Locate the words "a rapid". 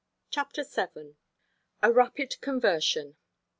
1.83-2.41